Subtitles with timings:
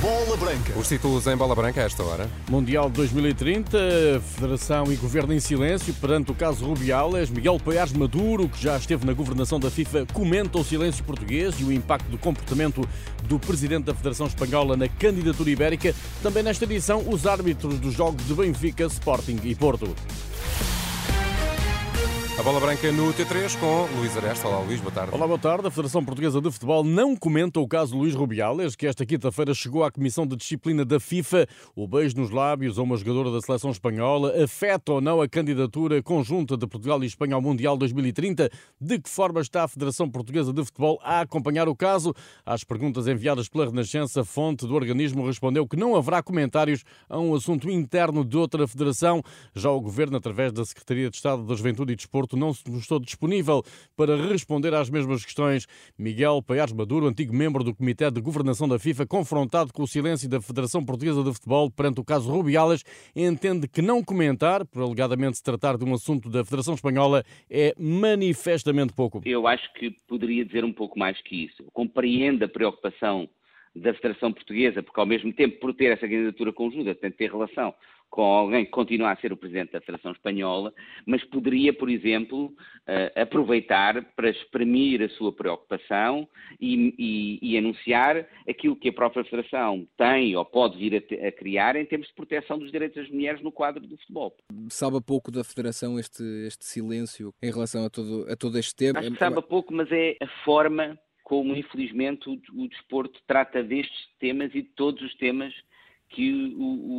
[0.00, 0.78] Bola Branca.
[0.78, 2.26] Os títulos em bola branca a esta hora.
[2.48, 7.28] Mundial 2030, Federação e Governo em silêncio perante o caso Rubiales.
[7.28, 11.64] Miguel Paiares Maduro, que já esteve na governação da FIFA, comenta o silêncio português e
[11.64, 12.88] o impacto do comportamento
[13.24, 15.94] do presidente da Federação Espanhola na candidatura ibérica.
[16.22, 19.94] Também nesta edição, os árbitros dos jogos de Benfica, Sporting e Porto.
[22.40, 24.48] A bola branca no T3 com Luís Aresta.
[24.48, 25.14] Olá, Luís, boa tarde.
[25.14, 25.66] Olá, boa tarde.
[25.66, 29.84] A Federação Portuguesa de Futebol não comenta o caso Luís Rubiales, que esta quinta-feira chegou
[29.84, 31.46] à Comissão de Disciplina da FIFA.
[31.76, 36.02] O beijo nos lábios a uma jogadora da seleção espanhola afeta ou não a candidatura
[36.02, 38.48] conjunta de Portugal e Espanha ao Mundial 2030?
[38.80, 42.14] De que forma está a Federação Portuguesa de Futebol a acompanhar o caso?
[42.46, 47.34] Às perguntas enviadas pela Renascença, fonte do organismo respondeu que não haverá comentários a um
[47.34, 49.22] assunto interno de outra federação.
[49.54, 53.00] Já o Governo, através da Secretaria de Estado da Juventude e Desporto, não se mostrou
[53.00, 53.62] disponível
[53.96, 55.66] para responder às mesmas questões.
[55.98, 60.28] Miguel Paiares Maduro, antigo membro do Comitê de Governação da FIFA, confrontado com o silêncio
[60.28, 65.36] da Federação Portuguesa de Futebol perante o caso Rubiales, entende que não comentar, por alegadamente
[65.36, 69.20] se tratar de um assunto da Federação Espanhola, é manifestamente pouco.
[69.24, 71.64] Eu acho que poderia dizer um pouco mais que isso.
[71.72, 73.28] Compreendo a preocupação
[73.74, 77.30] da Federação Portuguesa, porque ao mesmo tempo, por ter essa candidatura conjunta, tem de ter
[77.30, 77.74] relação
[78.10, 80.74] com alguém que continua a ser o Presidente da Federação Espanhola,
[81.06, 86.28] mas poderia, por exemplo, uh, aproveitar para exprimir a sua preocupação
[86.60, 91.32] e, e, e, anunciar aquilo que a própria Federação tem ou pode vir a, a,
[91.32, 94.36] criar em termos de proteção dos direitos das mulheres no quadro do futebol.
[94.68, 98.98] Sabe pouco da Federação este, este silêncio em relação a todo, a todo este tema?
[98.98, 100.98] Acho que sabe pouco, mas é a forma
[101.30, 105.54] como, infelizmente, o, o desporto trata destes temas e de todos os temas
[106.08, 106.56] que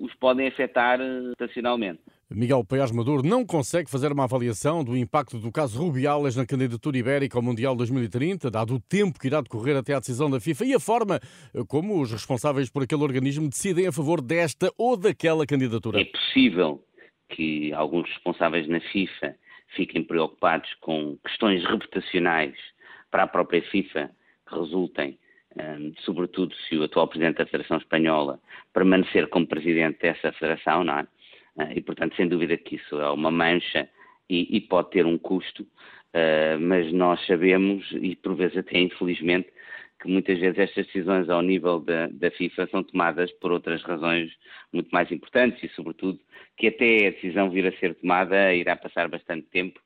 [0.00, 1.00] os podem afetar
[1.32, 1.98] estacionalmente.
[2.30, 6.46] Eh, Miguel Paiás Maduro não consegue fazer uma avaliação do impacto do caso Rubiales na
[6.46, 10.38] candidatura ibérica ao Mundial 2030, dado o tempo que irá decorrer até à decisão da
[10.38, 11.18] FIFA e a forma
[11.52, 16.00] eh, como os responsáveis por aquele organismo decidem a favor desta ou daquela candidatura.
[16.00, 16.80] É possível
[17.28, 19.34] que alguns responsáveis na FIFA
[19.74, 22.54] fiquem preocupados com questões reputacionais
[23.12, 24.10] para a própria FIFA
[24.48, 25.16] que resultem
[25.56, 28.40] um, sobretudo se o atual Presidente da Federação Espanhola
[28.72, 31.02] permanecer como Presidente dessa Federação, não é?
[31.56, 33.88] Uh, e, portanto, sem dúvida que isso é uma mancha
[34.28, 39.52] e, e pode ter um custo, uh, mas nós sabemos, e por vezes até infelizmente,
[40.00, 44.32] que muitas vezes estas decisões ao nível da, da, FIFA são tomadas por outras razões
[44.72, 46.18] muito mais importantes e, sobretudo,
[46.56, 49.78] que até a decisão vir a ser tomada irá passar bastante tempo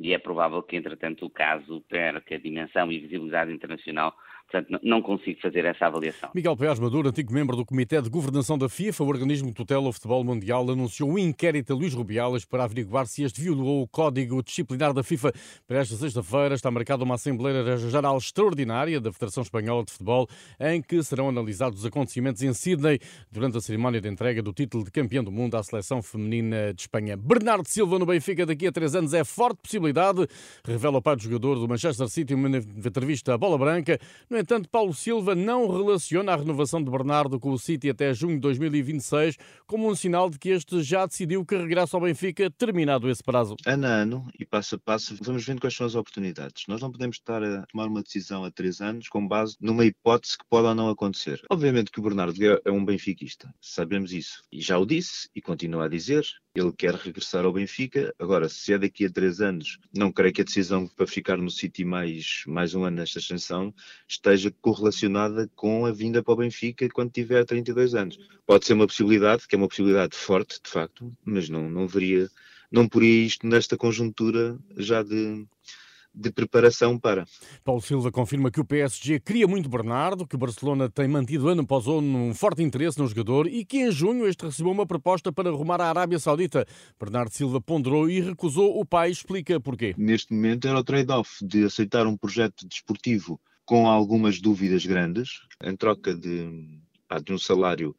[0.00, 4.16] e é provável que, entretanto, o caso perca dimensão e visibilidade internacional
[4.50, 6.30] Portanto, não consigo fazer essa avaliação.
[6.34, 9.88] Miguel Paiás Maduro, antigo membro do Comitê de Governação da FIFA, o organismo que tutela
[9.88, 13.86] o futebol mundial, anunciou um inquérito a Luís Rubiales para averiguar se este violou o
[13.86, 15.32] código disciplinar da FIFA.
[15.68, 20.28] Para esta sexta-feira está marcada uma Assembleia Geral Extraordinária da Federação Espanhola de Futebol,
[20.58, 22.98] em que serão analisados os acontecimentos em Sydney
[23.30, 26.80] durante a cerimónia de entrega do título de campeão do mundo à seleção feminina de
[26.82, 27.16] Espanha.
[27.16, 30.26] Bernardo Silva no Benfica daqui a três anos é forte possibilidade,
[30.64, 33.96] revela o pai do jogador do Manchester City em uma entrevista à Bola Branca.
[34.28, 38.34] No entanto, Paulo Silva não relaciona a renovação de Bernardo com o City até junho
[38.34, 39.36] de 2026
[39.66, 43.54] como um sinal de que este já decidiu que regressa ao Benfica terminado esse prazo.
[43.66, 46.64] Ano a ano e passo a passo vamos vendo quais são as oportunidades.
[46.66, 50.38] Nós não podemos estar a tomar uma decisão a três anos com base numa hipótese
[50.38, 51.42] que pode ou não acontecer.
[51.50, 54.42] Obviamente que o Bernardo é um benfiquista, sabemos isso.
[54.50, 56.24] E já o disse e continua a dizer,
[56.54, 58.12] ele quer regressar ao Benfica.
[58.18, 61.50] Agora, se é daqui a três anos, não creio que a decisão para ficar no
[61.50, 63.72] City mais, mais um ano nesta extensão
[64.08, 68.18] esteja correlacionada com a vinda para o Benfica quando tiver 32 anos.
[68.46, 72.28] Pode ser uma possibilidade, que é uma possibilidade forte, de facto, mas não, não veria,
[72.70, 75.46] não poria isto nesta conjuntura já de
[76.14, 77.24] de preparação para.
[77.64, 81.62] Paulo Silva confirma que o PSG queria muito Bernardo, que o Barcelona tem mantido ano
[81.62, 85.32] após ano um forte interesse no jogador e que em junho este recebeu uma proposta
[85.32, 86.66] para arrumar a Arábia Saudita.
[86.98, 88.78] Bernardo Silva ponderou e recusou.
[88.78, 89.94] O pai explica porquê.
[89.96, 95.76] Neste momento era o trade-off de aceitar um projeto desportivo com algumas dúvidas grandes, em
[95.76, 96.48] troca de,
[97.24, 97.94] de um salário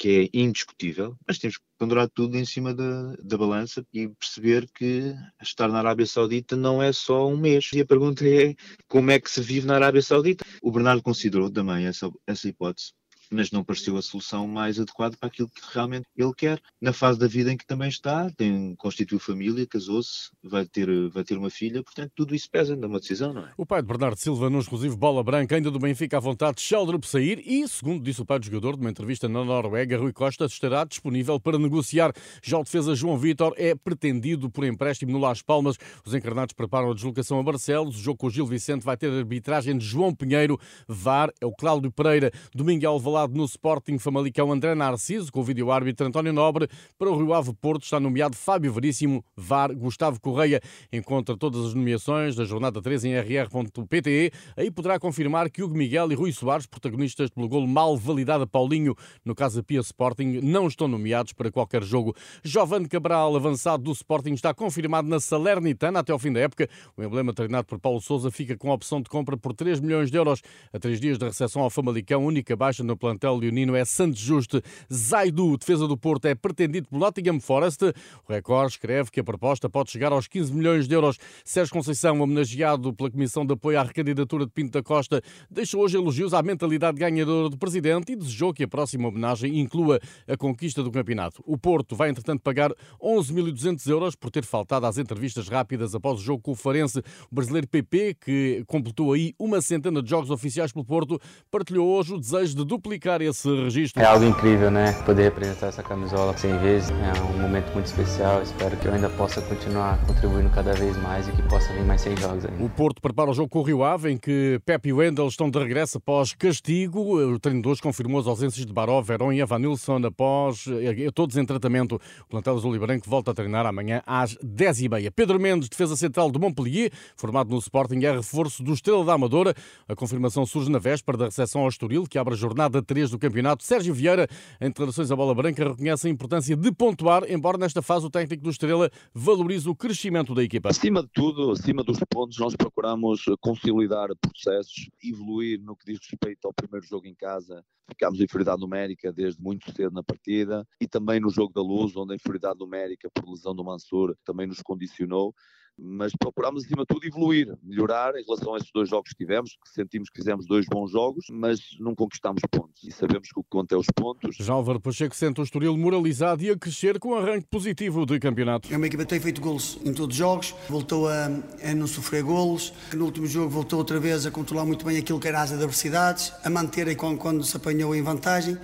[0.00, 4.66] que é indiscutível, mas temos que ponderar tudo em cima da, da balança e perceber
[4.74, 7.68] que estar na Arábia Saudita não é só um mês.
[7.74, 8.54] E a pergunta é
[8.88, 10.42] como é que se vive na Arábia Saudita?
[10.62, 12.94] O Bernardo considerou também essa, essa hipótese
[13.30, 16.60] mas não pareceu a solução mais adequada para aquilo que realmente ele quer.
[16.80, 21.24] Na fase da vida em que também está, tem, constituiu família, casou-se, vai ter, vai
[21.24, 23.52] ter uma filha, portanto tudo isso pesa numa decisão, não é?
[23.56, 26.62] O pai de Bernardo Silva, no exclusivo Bola Branca, ainda do Benfica à vontade de
[26.62, 30.46] Sheldrup sair e, segundo disse o pai do jogador, numa entrevista na Noruega, Rui Costa
[30.46, 32.12] estará disponível para negociar.
[32.42, 35.76] Já o defesa João Vitor é pretendido por empréstimo no Las Palmas.
[36.04, 37.96] Os encarnados preparam a deslocação a Barcelos.
[37.96, 40.58] O jogo com o Gil Vicente vai ter arbitragem de João Pinheiro.
[40.88, 42.30] VAR é o Cláudio Pereira.
[42.54, 42.88] Domingo é
[43.28, 46.68] No Sporting Famalicão André Narciso, com o vídeo-árbitro António Nobre.
[46.98, 50.60] Para o Rio Ave Porto está nomeado Fábio Veríssimo, VAR Gustavo Correia.
[50.92, 54.32] Encontra todas as nomeações da jornada 3 em rr.pt.
[54.56, 58.46] Aí poderá confirmar que Hugo Miguel e Rui Soares, protagonistas pelo golo mal validado a
[58.46, 58.94] Paulinho,
[59.24, 62.14] no caso a Pia Sporting, não estão nomeados para qualquer jogo.
[62.42, 66.68] Jovane Cabral, avançado do Sporting, está confirmado na Salernitana até ao fim da época.
[66.96, 70.10] O emblema treinado por Paulo Sousa fica com a opção de compra por 3 milhões
[70.10, 70.42] de euros.
[70.72, 74.62] A três dias da recepção ao Famalicão, única baixa no plantel leonino é Santos Juste.
[74.92, 77.86] Zaidu, defesa do Porto, é pretendido pelo Nottingham Forest.
[78.28, 81.18] O Record escreve que a proposta pode chegar aos 15 milhões de euros.
[81.44, 85.20] Sérgio Conceição, homenageado pela Comissão de Apoio à Recandidatura de Pinto da Costa,
[85.50, 89.98] deixou hoje elogios à mentalidade ganhadora do presidente e desejou que a próxima homenagem inclua
[90.28, 91.42] a conquista do campeonato.
[91.44, 92.72] O Porto vai, entretanto, pagar
[93.02, 97.00] 11.200 euros por ter faltado às entrevistas rápidas após o jogo com o Farense.
[97.30, 101.20] O brasileiro PP, que completou aí uma centena de jogos oficiais pelo Porto,
[101.50, 104.02] partilhou hoje o desejo de duplicar esse registro.
[104.02, 104.92] É algo incrível, né?
[105.04, 108.42] Poder representar essa camisola 100 vezes é um momento muito especial.
[108.42, 112.00] Espero que eu ainda possa continuar contribuindo cada vez mais e que possa vir mais
[112.00, 112.62] 100 jogos ainda.
[112.62, 115.50] O Porto prepara o jogo com o Rio Ave, em que Pepe e Wendel estão
[115.50, 117.16] de regresso após castigo.
[117.16, 122.00] O treinador confirmou as ausências de Baró, Verón e Evanilson após eh, todos em tratamento.
[122.22, 125.10] O plantel azul e branco volta a treinar amanhã às 10h30.
[125.14, 129.54] Pedro Mendes, defesa central do Montpellier, formado no Sporting, é reforço do Estrela da Amadora.
[129.88, 133.20] A confirmação surge na véspera da recepção ao Estoril, que abre a jornada 3 do
[133.20, 133.62] campeonato.
[133.62, 134.26] Sérgio Vieira,
[134.60, 138.42] em declarações à bola branca, reconhece a importância de pontuar, embora nesta fase o técnico
[138.42, 140.70] do Estrela valorize o crescimento da equipa.
[140.70, 146.46] Acima de tudo, acima dos pontos, nós procuramos consolidar processos, evoluir no que diz respeito
[146.46, 147.64] ao primeiro jogo em casa.
[147.88, 151.96] Ficámos em inferioridade numérica desde muito cedo na partida e também no jogo da luz,
[151.96, 155.32] onde a inferioridade numérica por lesão do Mansur também nos condicionou
[155.80, 159.56] mas procurámos acima de tudo evoluir, melhorar em relação a esses dois jogos que tivemos,
[159.62, 163.42] que sentimos que fizemos dois bons jogos, mas não conquistámos pontos e sabemos que o
[163.42, 164.36] que conta é os pontos.
[164.36, 168.18] Já Álvaro Pacheco sente o Estoril moralizado e a crescer com um arranque positivo de
[168.18, 168.72] campeonato.
[168.72, 171.86] É uma equipa que tem feito golos em todos os jogos, voltou a, a não
[171.86, 175.42] sofrer golos, no último jogo voltou outra vez a controlar muito bem aquilo que era
[175.42, 178.58] as adversidades, a manter quando, quando se apanhou em vantagem.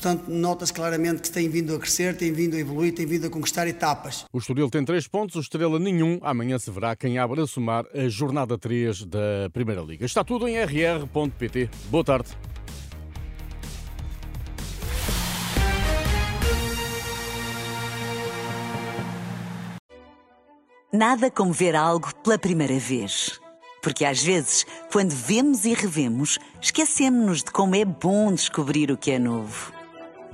[0.00, 3.30] Portanto, nota-se claramente que tem vindo a crescer, tem vindo a evoluir, tem vindo a
[3.30, 4.24] conquistar etapas.
[4.32, 6.20] O Estoril tem três pontos, o Estrela nenhum.
[6.22, 10.06] Amanhã se verá quem abre a somar a jornada 3 da Primeira Liga.
[10.06, 11.68] Está tudo em rr.pt.
[11.90, 12.28] Boa tarde.
[20.92, 23.40] Nada como ver algo pela primeira vez.
[23.82, 29.10] Porque às vezes, quando vemos e revemos, esquecemos-nos de como é bom descobrir o que
[29.10, 29.77] é novo.